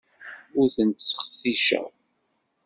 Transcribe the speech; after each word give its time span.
Ur 0.59 0.67
tent-sxenticeɣ. 0.75 1.85